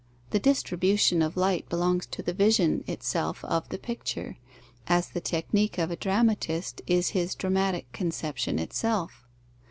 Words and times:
The 0.31 0.39
distribution 0.39 1.21
of 1.21 1.37
light 1.37 1.69
belongs 1.69 2.07
to 2.07 2.23
the 2.23 2.33
vision 2.33 2.83
itself 2.87 3.45
of 3.45 3.69
the 3.69 3.77
picture; 3.77 4.39
as 4.87 5.09
the 5.09 5.21
technique 5.21 5.77
of 5.77 5.91
a 5.91 5.95
dramatist 5.95 6.81
is 6.87 7.09
his 7.09 7.35
dramatic 7.35 7.91
conception 7.91 8.57
itself. 8.57 9.27